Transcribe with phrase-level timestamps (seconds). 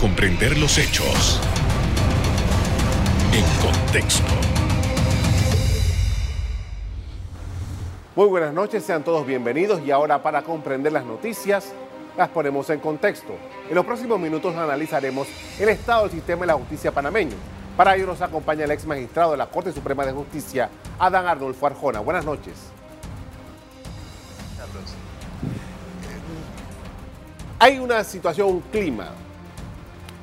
[0.00, 1.40] comprender los hechos
[3.32, 4.32] en contexto.
[8.14, 11.72] Muy buenas noches, sean todos bienvenidos y ahora para comprender las noticias
[12.16, 13.36] las ponemos en contexto.
[13.68, 15.28] En los próximos minutos analizaremos
[15.58, 17.36] el estado del sistema de la justicia panameño.
[17.76, 20.68] Para ello nos acompaña el ex magistrado de la Corte Suprema de Justicia,
[20.98, 22.00] Adán Arnulfo Arjona.
[22.00, 22.54] Buenas noches.
[27.58, 29.10] Hay una situación, clima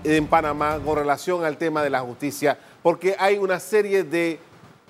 [0.04, 4.40] en Panamá con relación al tema de la justicia, porque hay una serie de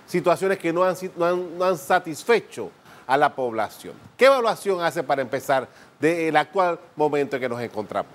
[0.06, 2.72] situaciones que no han, no han, satisfecho
[3.06, 3.94] a la población.
[4.18, 5.68] ¿Qué evaluación hace para empezar
[6.00, 8.14] del actual momento en que nos encontramos?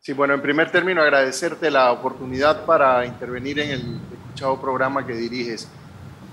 [0.00, 5.14] Sí, bueno, en primer término agradecerte la oportunidad para intervenir en el escuchado programa que
[5.14, 5.68] diriges.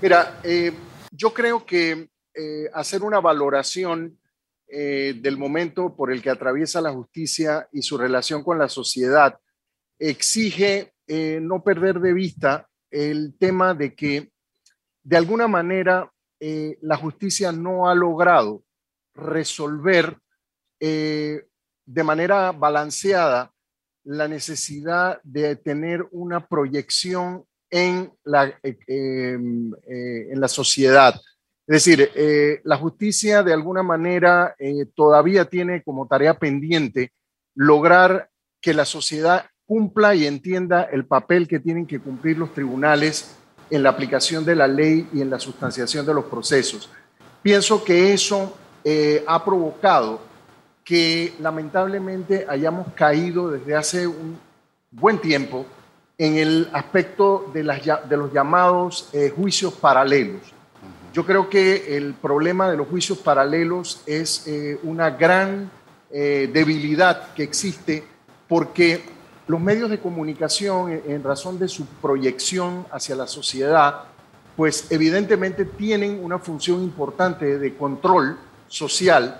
[0.00, 0.74] Mira, eh,
[1.10, 4.18] yo creo que eh, hacer una valoración
[4.74, 9.38] eh, del momento por el que atraviesa la justicia y su relación con la sociedad
[9.98, 14.32] exige eh, no perder de vista el tema de que
[15.02, 18.64] de alguna manera eh, la justicia no ha logrado
[19.14, 20.16] resolver
[20.80, 21.44] de
[22.02, 23.52] manera balanceada
[24.04, 31.20] la necesidad de tener una proyección en la, en la sociedad
[31.66, 37.12] es decir, eh, la justicia de alguna manera eh, todavía tiene como tarea pendiente
[37.54, 43.36] lograr que la sociedad cumpla y entienda el papel que tienen que cumplir los tribunales
[43.70, 46.90] en la aplicación de la ley y en la sustanciación de los procesos.
[47.42, 50.20] Pienso que eso eh, ha provocado
[50.84, 54.36] que lamentablemente hayamos caído desde hace un
[54.90, 55.64] buen tiempo
[56.18, 60.52] en el aspecto de, de los llamados juicios paralelos.
[61.12, 65.70] Yo creo que el problema de los juicios paralelos es eh, una gran
[66.10, 68.02] eh, debilidad que existe
[68.48, 69.02] porque
[69.46, 74.04] los medios de comunicación, en razón de su proyección hacia la sociedad,
[74.56, 78.38] pues evidentemente tienen una función importante de control
[78.68, 79.38] social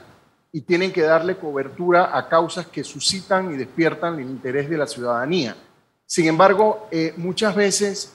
[0.53, 4.87] y tienen que darle cobertura a causas que suscitan y despiertan el interés de la
[4.87, 5.57] ciudadanía.
[6.05, 8.15] Sin embargo, eh, muchas veces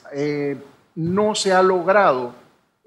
[0.94, 2.34] no se ha logrado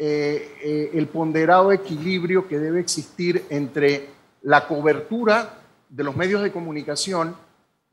[0.03, 4.09] eh, eh, el ponderado equilibrio que debe existir entre
[4.41, 7.35] la cobertura de los medios de comunicación,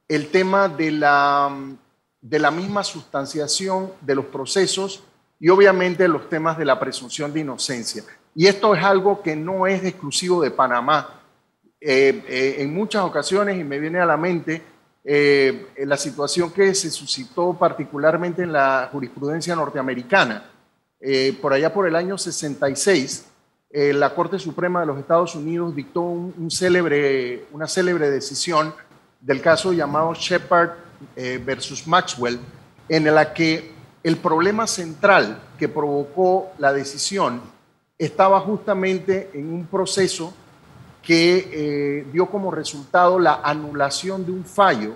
[0.09, 1.55] el tema de la,
[2.23, 5.05] de la misma sustanciación de los procesos
[5.39, 8.03] y obviamente los temas de la presunción de inocencia.
[8.35, 11.21] Y esto es algo que no es exclusivo de Panamá.
[11.79, 14.63] Eh, en muchas ocasiones, y me viene a la mente,
[15.05, 20.53] la situación que se suscitó particularmente en la jurisprudencia norteamericana,
[21.01, 23.27] eh, por allá por el año 66,
[23.71, 28.75] eh, la Corte Suprema de los Estados Unidos dictó un, célebre, una célebre decisión
[29.21, 30.71] del caso llamado Shepard
[31.15, 32.41] eh, versus Maxwell,
[32.89, 33.73] en la que
[34.03, 37.43] el problema central que provocó la decisión
[37.97, 40.33] estaba justamente en un proceso
[41.03, 44.95] que dio como resultado la anulación de un fallo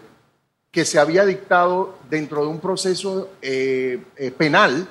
[0.71, 3.31] que se había dictado dentro de un proceso
[4.37, 4.89] penal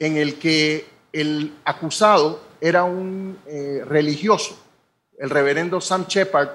[0.00, 4.58] en el que el acusado era un eh, religioso,
[5.18, 6.48] el reverendo Sam Shepard,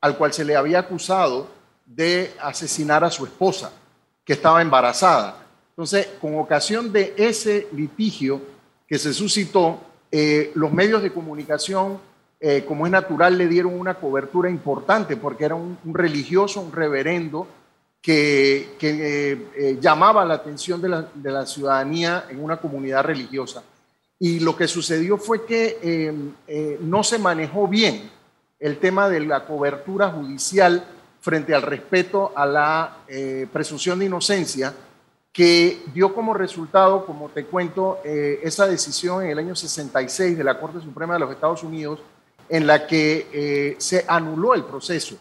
[0.00, 1.48] al cual se le había acusado
[1.86, 3.72] de asesinar a su esposa,
[4.24, 5.38] que estaba embarazada.
[5.70, 8.40] Entonces, con ocasión de ese litigio
[8.86, 11.98] que se suscitó, eh, los medios de comunicación,
[12.40, 17.46] eh, como es natural, le dieron una cobertura importante porque era un religioso, un reverendo,
[18.02, 23.62] que, eh, eh, llamaba la atención de la, ciudadanía en una comunidad religiosa.
[24.18, 28.10] Y lo que sucedió fue que em, eh, no se manejó bien
[28.58, 30.84] el tema de la cobertura judicial
[31.20, 32.96] frente al respeto a la
[33.52, 34.74] presunción de inocencia,
[35.32, 40.58] que dio como resultado, como te cuento, esa decisión en el año 66 de la
[40.58, 42.00] Corte Suprema de los Estados Unidos,
[42.48, 45.16] en la que se anuló el proceso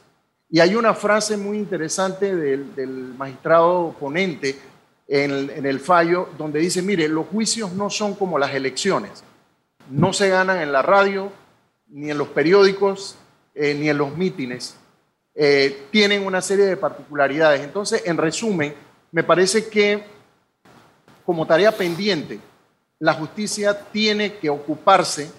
[0.51, 4.59] y hay una frase muy interesante del, magistrado ponente
[5.07, 9.23] en el, fallo donde dice, mire, los juicios no son como las elecciones,
[9.89, 11.31] no se ganan en la radio,
[11.87, 13.17] ni en los periódicos,
[13.55, 14.75] eh, ni en los mítines.
[15.35, 17.61] Eh, tienen una serie de particularidades.
[17.61, 18.73] Entonces, en resumen,
[19.11, 20.03] me parece que
[21.25, 22.39] como tarea pendiente,
[22.99, 25.31] la justicia tiene que ocuparse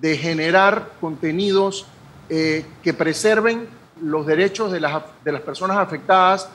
[0.00, 1.86] de generar contenidos
[2.30, 3.68] eh, que preserven
[4.02, 6.48] los derechos de las, de las personas afectadas,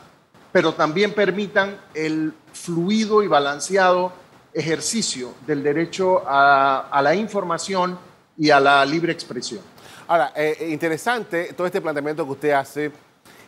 [0.52, 4.12] pero también permitan el fluido y balanceado
[4.54, 7.98] ejercicio del derecho a, la información
[8.38, 9.62] y a la libre expresión.
[10.08, 12.92] Ahora, eh, eh, interesante todo este planteamiento que usted hace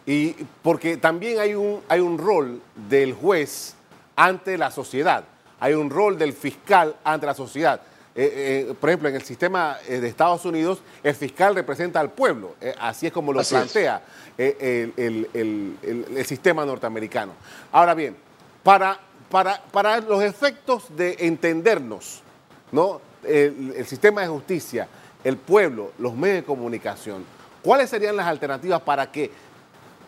[0.05, 3.75] Y porque también hay un, hay un rol del juez
[4.15, 5.23] ante la sociedad,
[5.59, 7.81] hay un rol del fiscal ante la sociedad.
[8.13, 12.55] Eh, eh, por ejemplo, en el sistema de Estados Unidos, el fiscal representa al pueblo,
[12.79, 14.01] así es como lo plantea
[14.37, 14.93] el,
[15.33, 17.33] el, sistema norteamericano.
[17.71, 18.17] Ahora bien,
[18.63, 18.99] para,
[19.29, 22.21] para, para los efectos de entendernos,
[22.73, 22.99] ¿no?
[23.23, 24.87] el sistema de justicia,
[25.23, 27.23] el pueblo, los medios de comunicación,
[27.61, 29.31] ¿cuáles serían las alternativas para que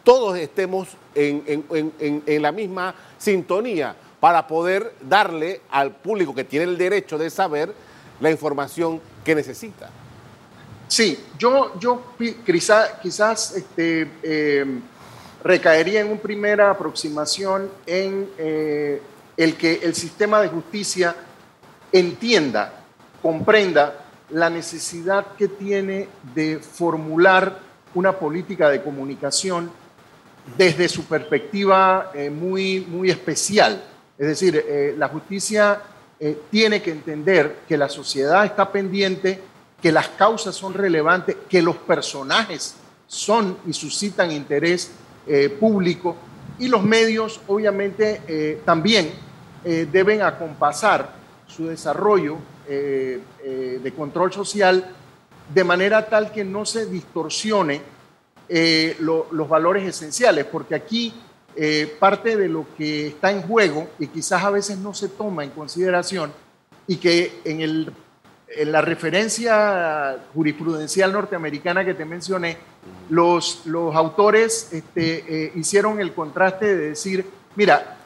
[0.03, 7.17] todos estemos en, la misma sintonía para poder darle al público que tiene el derecho
[7.17, 7.73] de saber
[8.19, 9.89] la información que necesita?
[10.87, 12.03] Sí, yo, yo
[12.45, 14.81] quizás este, em,
[15.43, 19.01] recaería en una primera aproximación en eh,
[19.35, 21.15] el que el sistema de justicia
[21.91, 22.83] entienda,
[23.21, 27.59] comprenda la necesidad que tiene de formular
[27.95, 29.71] una política de comunicación
[30.57, 33.83] desde su perspectiva eh, muy, muy especial.
[34.17, 35.81] Es decir, eh, la justicia
[36.19, 39.41] eh, tiene que entender que la sociedad está pendiente,
[39.81, 42.75] que las causas son relevantes, que los personajes
[43.07, 44.91] son y suscitan interés
[45.59, 46.17] público
[46.59, 49.11] y los medios obviamente también
[49.63, 51.13] deben acompasar
[51.47, 52.37] su desarrollo
[52.67, 54.89] eh, eh, de control social
[55.53, 57.81] de manera tal que no se distorsione
[58.47, 61.13] eh, los valores esenciales, porque aquí
[61.99, 65.51] parte de lo que está en juego y quizás a veces no se toma en
[65.51, 66.31] consideración
[66.87, 67.93] y que en, el,
[68.47, 72.57] en la referencia jurisprudencial norteamericana que te mencioné,
[73.09, 77.25] los, los autores este, hicieron el contraste de decir,
[77.55, 77.97] mira,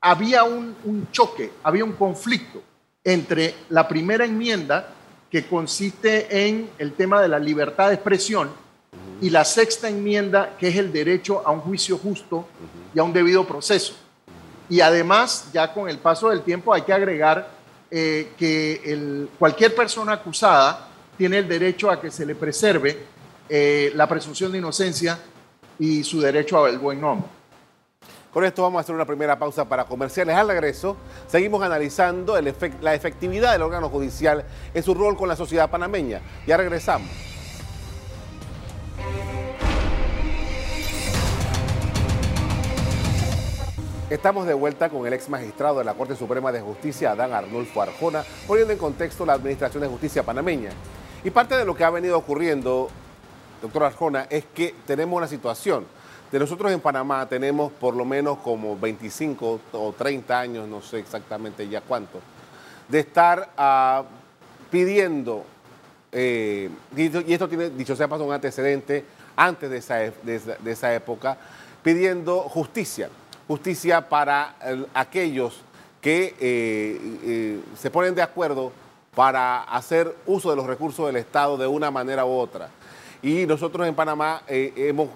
[0.00, 2.62] había un, un choque, había un conflicto
[3.04, 4.88] entre la primera enmienda,
[5.32, 8.50] que consiste en el tema de la libertad de expresión,
[9.22, 12.44] y la sexta enmienda, que es el derecho a un juicio justo
[12.92, 13.94] y a un debido proceso.
[14.68, 17.48] Y además, ya con el paso del tiempo, hay que agregar
[17.88, 22.98] eh, que cualquier persona acusada tiene el derecho a que se le preserve
[23.48, 25.18] eh, la presunción de inocencia
[25.78, 27.28] y su derecho al buen nombre.
[28.32, 30.34] Con esto vamos a hacer una primera pausa para comerciales.
[30.34, 30.96] Al regreso,
[31.28, 32.40] seguimos analizando
[32.80, 36.22] la efectividad del órgano judicial en su rol con la sociedad panameña.
[36.46, 37.31] Ya regresamos.
[44.12, 47.80] Estamos de vuelta con el ex magistrado de la Corte Suprema de Justicia, Adán Arnulfo
[47.80, 50.68] Arjona, poniendo en contexto la Administración de Justicia panameña.
[51.24, 52.90] Y parte de lo que ha venido ocurriendo,
[53.62, 55.86] doctor Arjona, es que tenemos una situación
[56.30, 60.98] de nosotros en Panamá tenemos por lo menos como 25 o 30 años, no sé
[60.98, 62.20] exactamente ya cuánto,
[62.88, 64.04] de estar ah,
[64.70, 65.42] pidiendo,
[66.12, 69.06] eh, y esto tiene, dicho sea pasó un antecedente
[69.36, 71.38] antes de esa, de, esa, época,
[71.82, 73.08] pidiendo justicia,
[73.52, 74.54] justicia para
[74.94, 75.60] aquellos
[76.00, 78.72] que eh, eh, se ponen de acuerdo
[79.14, 82.70] para hacer uso de los recursos del Estado de una manera u otra.
[83.20, 85.10] Y nosotros en Panamá hemos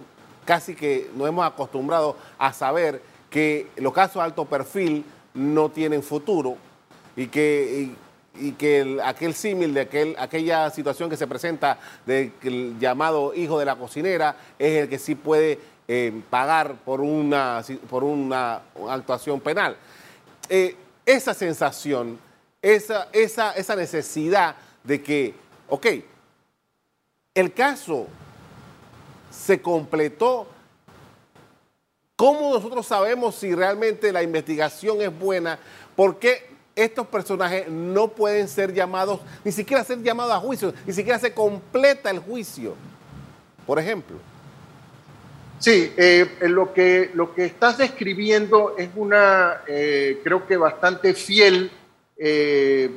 [0.45, 3.01] casi que nos hemos acostumbrado a saber
[3.31, 5.03] que los casos de alto perfil
[5.33, 6.59] no tienen futuro
[7.17, 7.95] y que,
[8.39, 13.65] y, que aquel símil de aquel, aquella situación que se presenta del llamado hijo de
[13.65, 15.59] la cocinera es el que sí puede
[16.31, 19.77] pagar por una, por una, actuación penal.
[20.49, 22.19] Eh, esa sensación,
[22.61, 25.35] esa, esa, esa necesidad de que,
[25.69, 25.87] ok,
[27.35, 28.07] el caso
[29.31, 30.49] se completó.
[32.17, 35.59] ¿Cómo nosotros sabemos si realmente la investigación es buena?
[35.95, 40.93] ¿Por qué estos personajes no pueden ser llamados, ni siquiera ser llamados a juicio, ni
[40.93, 42.75] siquiera se completa el juicio?
[43.67, 44.17] Por ejemplo.
[45.59, 51.71] Sí, eh, lo, que, lo que estás describiendo es una, eh, creo que bastante fiel
[52.17, 52.91] eh,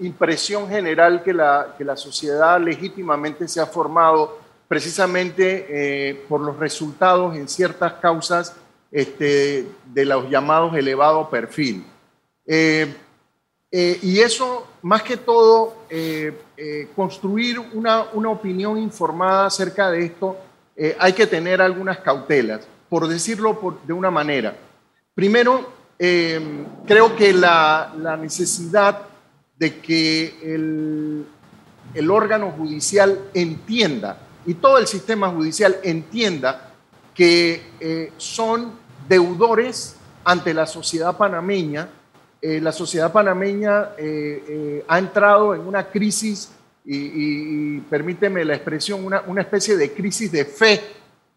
[0.00, 4.38] impresión general que la, que la sociedad legítimamente se ha formado
[4.68, 8.54] precisamente por los resultados en ciertas causas
[8.90, 11.84] este, de los llamados elevado perfil.
[13.70, 15.76] Y eso, más que todo,
[16.94, 20.36] construir una, una, opinión informada acerca de esto,
[20.98, 24.54] hay que tener algunas cautelas, por decirlo de una manera.
[25.14, 29.02] Primero, creo que la, necesidad
[29.58, 31.24] de que
[31.94, 36.72] el, órgano judicial entienda y todo el sistema judicial entienda
[37.16, 38.72] que eh, son
[39.08, 41.88] deudores ante la sociedad panameña.
[42.42, 46.50] Eh, la sociedad panameña eh, ha entrado en una crisis,
[46.86, 50.80] y, permíteme la expresión, una, una, especie de crisis de fe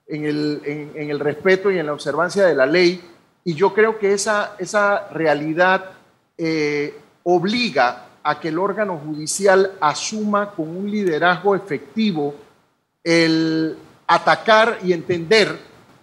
[0.07, 3.01] en el, en, el, respeto y en la observancia de la ley.
[3.43, 5.91] Y yo creo que esa, esa realidad
[6.37, 12.35] eh, obliga a que el órgano judicial asuma con un liderazgo efectivo
[13.03, 13.75] el
[14.05, 15.57] atacar y entender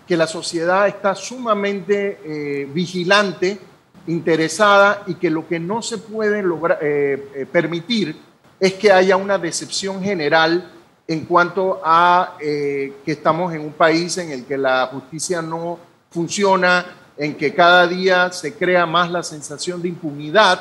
[0.08, 3.58] que la sociedad está sumamente eh, vigilante,
[4.06, 8.25] interesada y que lo que no se puede lograr, eh, permitir
[8.58, 10.72] es que haya una decepción general
[11.08, 15.78] en cuanto a que estamos en un país en el que la justicia no
[16.10, 16.84] funciona,
[17.16, 20.60] en que cada día se crea más la sensación de impunidad,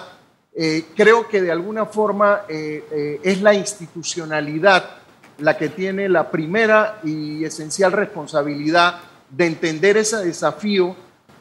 [0.57, 4.89] eh, creo que de alguna forma eh, eh, es la institucionalidad
[5.39, 8.99] la que tiene la primera y esencial responsabilidad
[9.29, 10.95] de entender ese desafío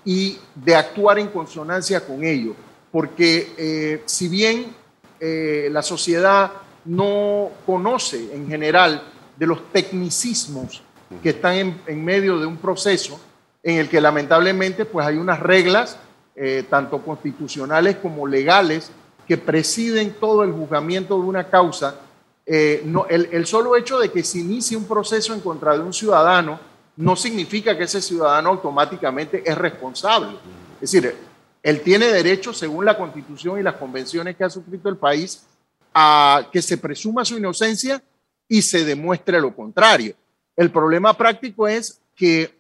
[0.05, 2.57] y de actuar en consonancia con ello.
[2.91, 4.75] Porque si bien
[5.21, 6.53] la sociedad
[6.85, 9.03] no conoce en general
[9.37, 10.83] de los tecnicismos
[11.23, 13.21] que están en, en medio de un proceso,
[13.63, 15.97] en el que lamentablemente pues hay unas reglas,
[16.37, 18.91] eh, tanto constitucionales como legales,
[19.27, 21.97] que presiden todo el juzgamiento de una causa.
[22.45, 25.81] Eh, no, el, el, solo hecho de que se inicie un proceso en contra de
[25.81, 26.61] un ciudadano
[26.97, 30.37] no significa que ese ciudadano automáticamente es responsable.
[30.81, 31.17] Es decir,
[31.65, 35.45] él tiene derecho, según la constitución y las convenciones que ha suscrito el país,
[35.93, 38.01] a que se presuma su inocencia
[38.47, 40.15] y se demuestre lo contrario.
[40.55, 42.55] El problema práctico es que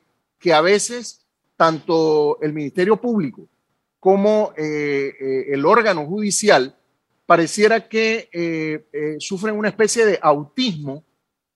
[0.44, 1.24] que a veces
[1.56, 3.48] tanto el Ministerio Público
[3.98, 6.76] como eh, eh, el órgano judicial
[7.24, 11.02] pareciera que eh, sufren una especie de autismo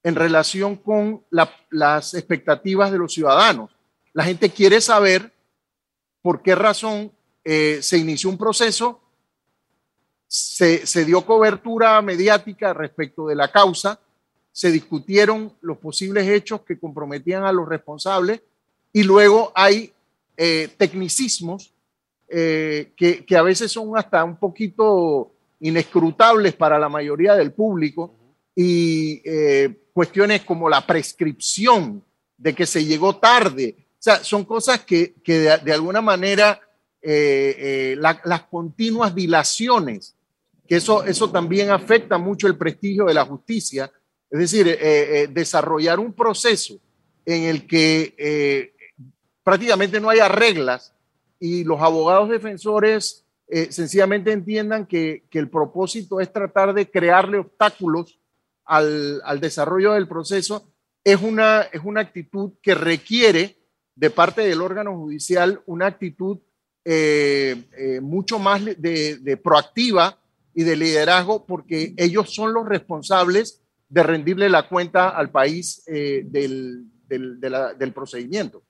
[0.01, 1.23] en relación con
[1.69, 3.69] las expectativas de los ciudadanos.
[4.13, 5.31] La gente quiere saber
[6.23, 7.11] por qué razón
[7.81, 9.01] se inició un proceso,
[10.27, 13.99] se, se dio cobertura mediática respecto de la causa,
[14.51, 18.41] se discutieron los posibles hechos que comprometían a los responsables
[18.91, 19.93] y luego hay
[20.37, 21.73] eh, tecnicismos
[22.27, 28.13] eh, que, que, a veces son hasta un poquito inescrutables para la mayoría del público
[28.55, 32.03] y eh, cuestiones como la prescripción
[32.37, 33.75] de que se llegó tarde.
[33.79, 36.59] O sea, son cosas que, que de, alguna manera
[37.01, 40.15] las continuas dilaciones,
[40.67, 43.91] que eso, eso también afecta mucho el prestigio de la justicia.
[44.29, 44.77] Es decir,
[45.31, 46.79] desarrollar un proceso
[47.25, 48.73] en el que
[49.43, 50.93] prácticamente no haya reglas
[51.39, 58.19] y los abogados defensores eh, sencillamente entiendan que, el propósito es tratar de crearle obstáculos
[58.63, 60.71] al, desarrollo del proceso,
[61.03, 63.57] es una, es una actitud que requiere
[63.95, 66.37] de parte del órgano judicial una actitud
[66.91, 70.17] eh, eh, mucho más de, proactiva
[70.55, 76.85] y de liderazgo, porque ellos son los responsables de rendirle la cuenta al país del,
[77.07, 78.63] del procedimiento.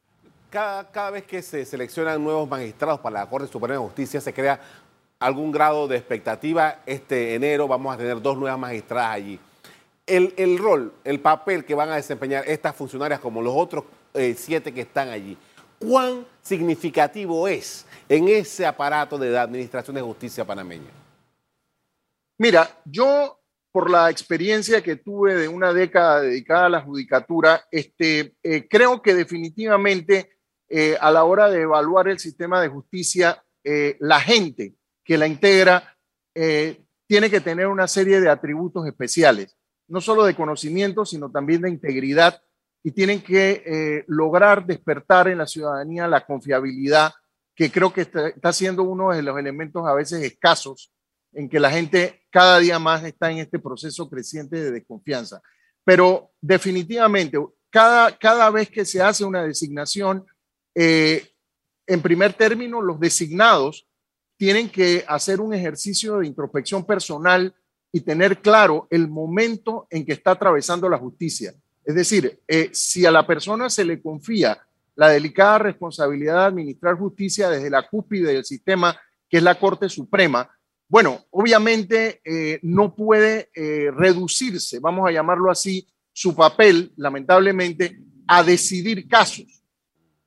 [0.49, 4.59] Cada, vez que se seleccionan nuevos magistrados para la Corte Suprema de Justicia se crea
[5.19, 6.79] algún grado de expectativa.
[6.87, 9.39] Este enero vamos a tener dos nuevas magistradas allí.
[10.07, 13.83] El, rol, el papel que van a desempeñar estas funcionarias como los otros
[14.15, 15.37] eh, siete que están allí,
[15.79, 20.91] ¿cuán significativo es en ese aparato de la Administración de Justicia panameña?
[22.37, 23.39] Mira, yo
[23.71, 29.01] por la experiencia que tuve de una década dedicada a la judicatura, este, eh, creo
[29.01, 30.31] que definitivamente
[30.67, 35.27] eh, a la hora de evaluar el sistema de justicia, eh, la gente que la
[35.27, 35.95] integra
[37.05, 39.57] tiene que tener una serie de atributos especiales,
[39.89, 42.41] no solo de conocimiento, sino también de integridad,
[42.83, 47.11] y tienen que lograr despertar en la ciudadanía la confiabilidad,
[47.55, 50.93] que creo que está, está siendo uno de los elementos a veces escasos
[51.33, 55.41] en que la gente cada día más está en este proceso creciente de desconfianza.
[55.83, 57.37] Pero definitivamente,
[57.69, 60.25] cada, cada vez que se hace una designación,
[60.75, 61.27] eh,
[61.87, 63.87] en primer término, los designados
[64.37, 67.53] tienen que hacer un ejercicio de introspección personal
[67.91, 71.53] y tener claro el momento en que está atravesando la justicia.
[71.89, 74.61] Es decir, eh, si a la persona se le confía
[74.93, 78.95] la delicada responsabilidad de administrar justicia desde la cúspide del sistema,
[79.27, 80.47] que es la Corte Suprema,
[80.87, 83.49] bueno, obviamente eh, no puede
[83.95, 89.63] reducirse, vamos a llamarlo así, su papel, lamentablemente, a decidir casos.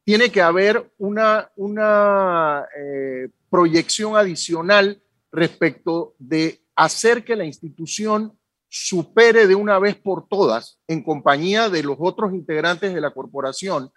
[0.03, 5.01] Tiene que haber una, eh, proyección adicional
[5.31, 8.37] respecto de hacer que la institución
[8.75, 13.93] supere de una vez por todas, en compañía de los otros integrantes de la corporación,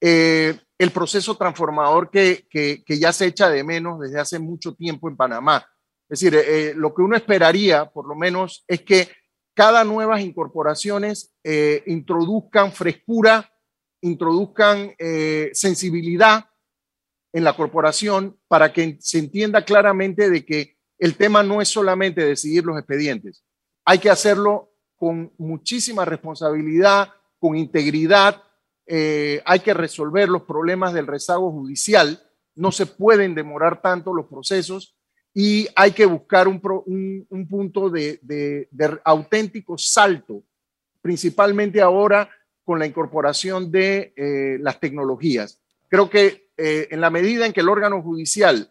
[0.00, 5.08] eh, el proceso transformador que, que, ya se echa de menos desde hace mucho tiempo
[5.08, 5.64] en Panamá.
[6.08, 9.08] Es decir, eh, lo que uno esperaría, por lo menos, es que
[9.54, 11.34] cada nuevas incorporaciones
[11.86, 13.50] introduzcan frescura
[14.00, 14.94] introduzcan
[15.52, 16.44] sensibilidad
[17.32, 22.24] en la corporación para que se entienda claramente de que el tema no es solamente
[22.24, 23.44] decidir los expedientes,
[23.88, 28.42] hay que hacerlo con muchísima responsabilidad, con integridad,
[28.86, 32.22] eh, hay que resolver los problemas del rezago judicial,
[32.54, 34.94] no se pueden demorar tanto los procesos
[35.32, 36.60] y hay que buscar un,
[37.48, 38.68] punto de,
[39.04, 40.42] auténtico salto,
[41.00, 42.28] principalmente ahora
[42.64, 45.62] con la incorporación de eh, las tecnologías.
[45.88, 48.70] Creo que eh, en la medida en que el órgano judicial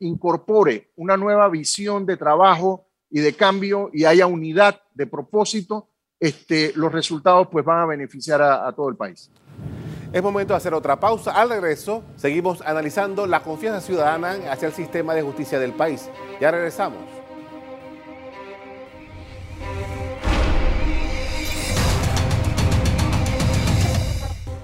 [0.00, 6.72] incorpore una nueva visión de trabajo y de cambio y haya unidad de propósito, este,
[6.74, 9.30] los resultados pues van a beneficiar a, todo el país.
[10.12, 11.30] Es momento de hacer otra pausa.
[11.30, 16.10] Al regreso, seguimos analizando la confianza ciudadana hacia el sistema de justicia del país.
[16.40, 16.98] Ya regresamos.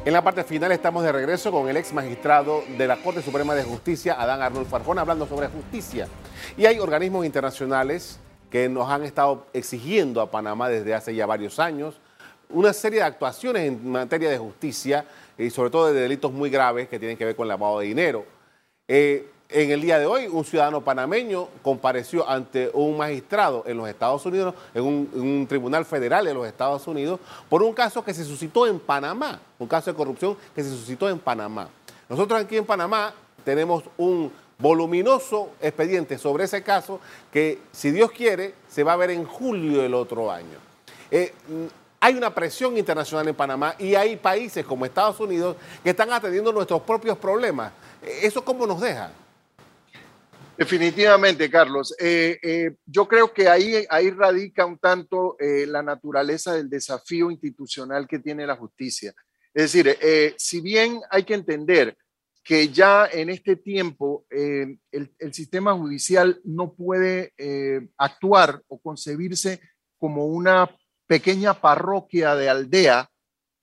[0.05, 3.55] En la parte final estamos de regreso con el ex magistrado de la Corte Suprema
[3.55, 6.09] de Justicia, Adán Arnold Farjón, hablando sobre justicia.
[6.57, 8.19] Y hay organismos internacionales
[8.51, 12.01] que nos han estado exigiendo a Panamá desde hace ya varios años
[12.53, 15.07] una serie de actuaciones en materia de justicia
[15.39, 17.87] y sobre todo de delitos muy graves que tienen que ver con el lavado de
[17.87, 18.25] dinero.
[18.89, 23.89] Eh, en el día de hoy, un ciudadano panameño compareció ante un magistrado en los
[23.89, 28.05] Estados Unidos, en un, en un, tribunal federal de los Estados Unidos, por un caso
[28.05, 31.69] que se suscitó en Panamá, un caso de corrupción que se suscitó en Panamá.
[32.09, 33.13] Nosotros aquí en Panamá
[33.45, 37.01] tenemos un voluminoso expediente sobre ese caso
[37.33, 40.59] que, si Dios quiere, se va a ver en julio del otro año.
[41.11, 41.33] Eh,
[41.99, 46.53] hay una presión internacional en Panamá y hay países como Estados Unidos que están atendiendo
[46.53, 47.73] nuestros propios problemas.
[48.03, 49.13] Eh, ¿Eso cómo nos deja?
[50.57, 51.95] Definitivamente, Carlos.
[51.99, 58.19] Eh, yo creo que ahí, ahí radica un tanto la naturaleza del desafío institucional que
[58.19, 59.15] tiene la justicia.
[59.55, 59.97] Es decir,
[60.37, 61.97] si bien hay que entender
[62.51, 69.61] que ya en este tiempo eh, el, sistema judicial no puede eh, actuar o concebirse
[69.99, 70.69] como una
[71.07, 73.09] pequeña parroquia de aldea,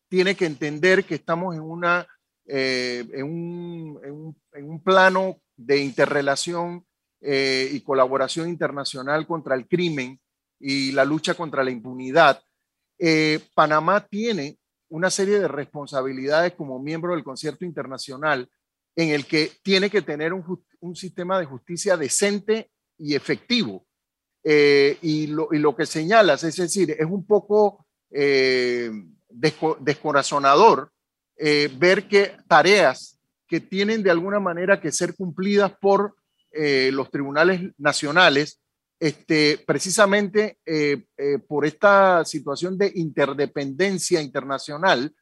[0.08, 2.08] tiene que entender que estamos en, una,
[2.46, 6.86] eh, en, un, en, un, plano de interrelación
[7.20, 10.18] y colaboración internacional contra el crimen
[10.62, 12.42] y la lucha contra la impunidad.
[13.54, 18.50] Panamá tiene una serie de responsabilidades como miembro del concierto internacional
[18.98, 23.86] en el que tiene que tener un, sistema de justicia decente y efectivo.
[24.44, 28.90] Eh, y, lo, que señalas, es decir, es un poco eh,
[29.30, 30.92] descorazonador
[31.38, 36.16] eh, ver que tareas que tienen de alguna manera que ser cumplidas por
[36.92, 38.60] los tribunales nacionales,
[39.00, 40.58] este, precisamente
[41.48, 45.14] por esta situación de interdependencia internacional,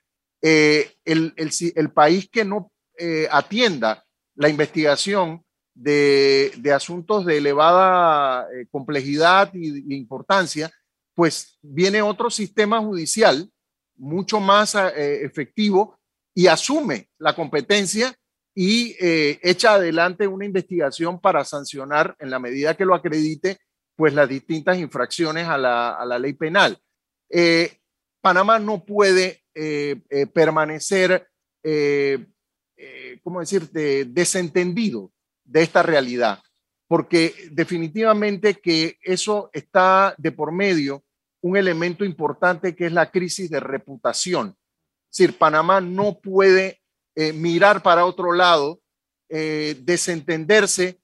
[0.42, 4.06] el, el, país que no eh, atienda
[4.36, 10.72] la investigación de, asuntos de elevada eh, complejidad y, importancia,
[11.14, 13.50] pues viene otro sistema judicial
[13.98, 16.00] mucho más eh, efectivo
[16.34, 18.14] y asume la competencia
[18.54, 23.58] y echa adelante una investigación para sancionar en la medida que lo acredite,
[23.98, 26.78] pues las distintas infracciones a la, ley penal.
[28.22, 29.44] Panamá no puede
[30.34, 31.28] permanecer
[33.24, 35.12] ¿cómo decirte?, desentendido
[35.46, 36.42] de esta realidad,
[36.88, 41.04] porque definitivamente que eso está de por medio
[41.42, 44.58] un elemento importante que es la crisis de reputación.
[45.12, 46.82] Es decir, Panamá no puede
[47.16, 48.82] eh, mirar para otro lado,
[49.30, 51.00] eh, desentenderse.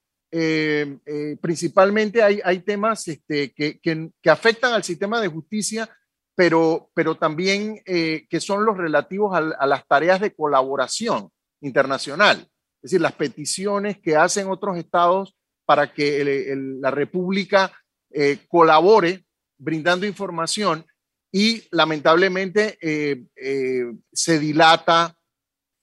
[1.42, 5.90] principalmente hay, hay temas este, que, que, afectan al sistema de justicia,
[6.36, 11.30] pero, pero también que son los relativos a las tareas de colaboración
[11.62, 12.40] internacional.
[12.82, 17.72] Es decir, las peticiones que hacen otros estados para que la República
[18.12, 19.26] eh, colabore
[19.58, 20.86] brindando información
[21.32, 25.16] y lamentablemente eh, eh, se dilata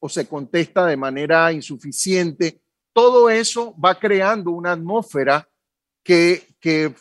[0.01, 2.61] o se contesta de manera insuficiente.
[2.93, 5.49] Todo eso va creando una atmósfera
[6.03, 6.95] que, que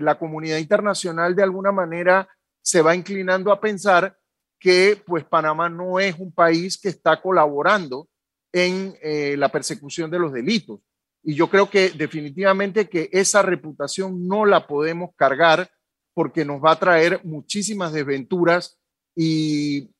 [0.00, 2.28] la comunidad internacional de alguna manera
[2.60, 4.16] se va inclinando a pensar
[4.58, 8.08] que pues Panamá no es un país que está colaborando
[8.52, 10.80] en eh, la persecución de los delitos.
[11.22, 15.68] Y yo creo que definitivamente que esa reputación no la podemos cargar
[16.14, 18.78] porque nos va a traer muchísimas desventuras
[19.14, 19.90] y,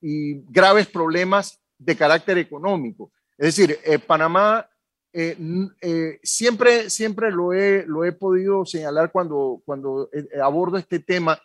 [0.50, 3.12] graves problemas de carácter económico.
[3.36, 4.68] Es decir, eh, Panamá
[5.12, 10.08] eh, siempre, siempre lo he, lo he podido señalar cuando, cuando
[10.42, 11.40] abordo este tema,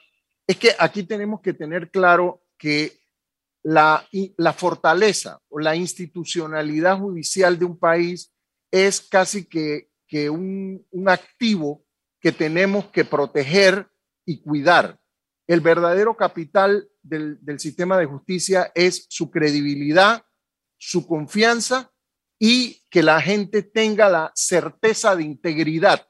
[0.46, 3.03] es que aquí tenemos que tener claro que
[3.64, 8.34] la, la fortaleza o la institucionalidad judicial de un país
[8.72, 11.86] es casi que, que un, un activo
[12.20, 13.90] que tenemos que proteger
[14.26, 15.00] y cuidar.
[15.48, 20.26] El verdadero capital del, del, sistema de justicia es su credibilidad,
[20.78, 21.92] su confianza
[22.40, 26.08] y que la gente tenga la certeza de integridad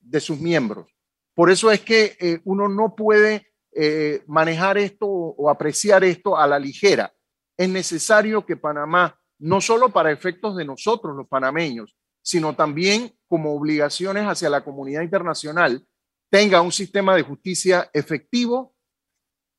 [0.00, 0.88] de sus miembros.
[1.34, 6.46] Por eso es que eh, uno no puede eh, manejar esto o, apreciar esto a
[6.46, 7.12] la ligera.
[7.56, 13.54] Es necesario que Panamá, no solo para efectos de nosotros los panameños, sino también como
[13.54, 15.86] obligaciones hacia la comunidad internacional,
[16.30, 18.74] tenga un sistema de justicia efectivo,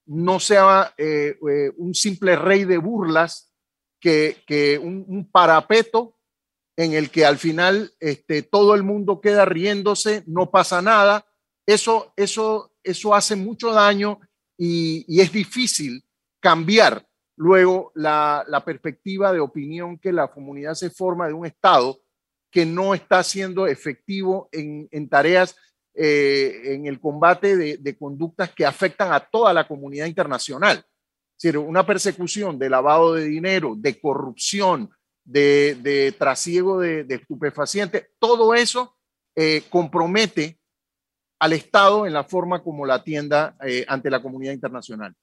[0.06, 1.38] no sea eh,
[1.78, 3.52] un simple rey de burlas,
[4.02, 6.18] que, un, parapeto
[6.76, 11.26] en el que al final este, todo el mundo queda riéndose, no pasa nada.
[11.66, 14.20] Eso, eso eso hace mucho daño
[14.58, 16.04] y, es difícil
[16.40, 22.00] cambiar luego la, perspectiva de opinión que la comunidad se forma de un Estado
[22.52, 25.56] que no está siendo efectivo en, tareas,
[25.96, 30.78] eh, en el combate de, conductas que afectan a toda la comunidad internacional.
[30.78, 34.92] Es decir, una persecución de lavado de dinero, de corrupción,
[35.24, 38.96] de, trasiego de, estupefacientes, todo eso
[39.36, 40.61] eh, compromete
[41.42, 45.16] al Estado en la forma como la atienda eh, ante la comunidad internacional.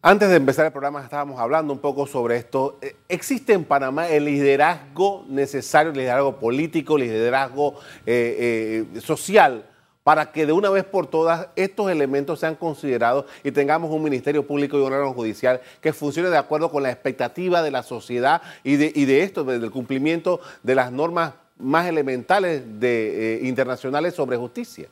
[0.00, 2.78] Antes de empezar el programa estábamos hablando un poco sobre esto.
[2.80, 9.66] Eh, ¿Existe en Panamá el liderazgo necesario, el liderazgo político, el liderazgo eh, social,
[10.02, 14.46] para que de una vez por todas estos elementos sean considerados y tengamos un Ministerio
[14.46, 18.40] Público y un órgano judicial que funcione de acuerdo con la expectativa de la sociedad
[18.64, 24.38] y de, y de esto, del cumplimiento de las normas más elementales de, internacionales sobre
[24.38, 24.88] justicia?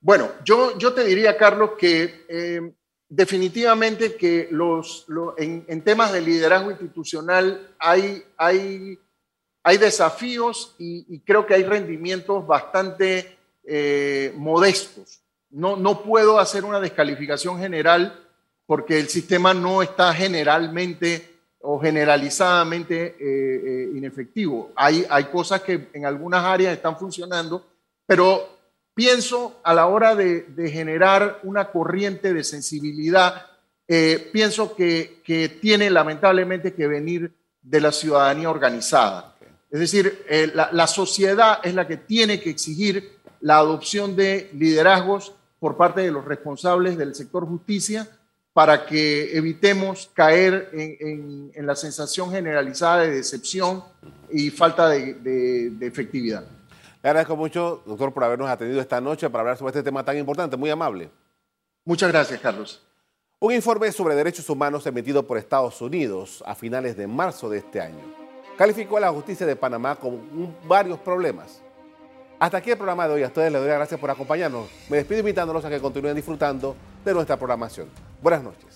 [0.00, 2.72] Bueno, yo, yo te diría, Carlos, que eh,
[3.08, 5.06] definitivamente que los,
[5.36, 8.98] en, temas de liderazgo institucional hay, hay,
[9.62, 15.20] hay desafíos y, creo que hay rendimientos bastante eh, modestos.
[15.50, 18.22] No, no puedo hacer una descalificación general
[18.66, 24.72] porque el sistema no está generalmente o generalizadamente eh, inefectivo.
[24.76, 27.64] Hay, hay cosas que en algunas áreas están funcionando,
[28.06, 28.55] pero
[28.96, 33.44] Pienso a la hora de, generar una corriente de sensibilidad,
[33.86, 35.20] eh, pienso que,
[35.60, 37.30] tiene lamentablemente que venir
[37.60, 39.36] de la ciudadanía organizada.
[39.70, 45.34] Es decir, eh, la, sociedad es la que tiene que exigir la adopción de liderazgos
[45.60, 48.08] por parte de los responsables del sector justicia
[48.54, 53.84] para que evitemos caer en, la sensación generalizada de decepción
[54.30, 56.55] y falta de efectividad.
[57.06, 60.18] Le agradezco mucho, doctor, por habernos atendido esta noche para hablar sobre este tema tan
[60.18, 61.08] importante, muy amable.
[61.84, 62.82] Muchas gracias, Carlos.
[63.38, 67.80] Un informe sobre derechos humanos emitido por Estados Unidos a finales de marzo de este
[67.80, 68.02] año
[68.58, 71.62] calificó a la justicia de Panamá con varios problemas.
[72.40, 73.22] Hasta aquí el programa de hoy.
[73.22, 74.68] A ustedes les doy las gracias por acompañarnos.
[74.88, 77.88] Me despido invitándolos a que continúen disfrutando de nuestra programación.
[78.20, 78.75] Buenas noches.